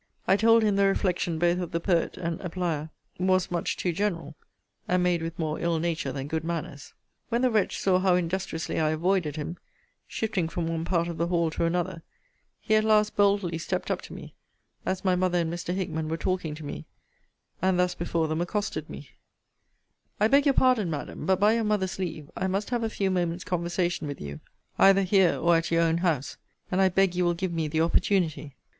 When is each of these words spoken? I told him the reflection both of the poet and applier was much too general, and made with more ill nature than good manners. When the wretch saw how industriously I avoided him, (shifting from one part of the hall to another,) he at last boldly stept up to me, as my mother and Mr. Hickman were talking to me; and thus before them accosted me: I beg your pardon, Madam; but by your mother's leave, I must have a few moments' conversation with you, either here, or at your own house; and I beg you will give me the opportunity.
I 0.27 0.35
told 0.35 0.63
him 0.63 0.77
the 0.77 0.87
reflection 0.87 1.37
both 1.37 1.59
of 1.59 1.71
the 1.73 1.79
poet 1.79 2.17
and 2.17 2.39
applier 2.39 2.89
was 3.19 3.51
much 3.51 3.77
too 3.77 3.93
general, 3.93 4.33
and 4.87 5.03
made 5.03 5.21
with 5.21 5.37
more 5.37 5.59
ill 5.59 5.77
nature 5.77 6.11
than 6.11 6.27
good 6.27 6.43
manners. 6.43 6.95
When 7.29 7.43
the 7.43 7.51
wretch 7.51 7.77
saw 7.79 7.99
how 7.99 8.15
industriously 8.15 8.79
I 8.79 8.89
avoided 8.89 9.35
him, 9.35 9.57
(shifting 10.07 10.49
from 10.49 10.65
one 10.65 10.85
part 10.85 11.07
of 11.07 11.19
the 11.19 11.27
hall 11.27 11.51
to 11.51 11.65
another,) 11.65 12.01
he 12.59 12.73
at 12.73 12.83
last 12.83 13.15
boldly 13.15 13.59
stept 13.59 13.91
up 13.91 14.01
to 14.01 14.13
me, 14.13 14.33
as 14.87 15.05
my 15.05 15.15
mother 15.15 15.37
and 15.37 15.53
Mr. 15.53 15.71
Hickman 15.71 16.09
were 16.09 16.17
talking 16.17 16.55
to 16.55 16.65
me; 16.65 16.87
and 17.61 17.79
thus 17.79 17.93
before 17.93 18.27
them 18.27 18.41
accosted 18.41 18.89
me: 18.89 19.07
I 20.19 20.27
beg 20.27 20.47
your 20.47 20.53
pardon, 20.53 20.89
Madam; 20.89 21.27
but 21.27 21.39
by 21.39 21.53
your 21.53 21.63
mother's 21.63 21.99
leave, 21.99 22.31
I 22.35 22.47
must 22.47 22.71
have 22.71 22.81
a 22.83 22.89
few 22.89 23.11
moments' 23.11 23.43
conversation 23.43 24.07
with 24.07 24.19
you, 24.19 24.39
either 24.79 25.03
here, 25.03 25.37
or 25.37 25.57
at 25.57 25.69
your 25.69 25.83
own 25.83 25.99
house; 25.99 26.37
and 26.71 26.81
I 26.81 26.89
beg 26.89 27.13
you 27.13 27.23
will 27.23 27.35
give 27.35 27.53
me 27.53 27.67
the 27.67 27.81
opportunity. 27.81 28.55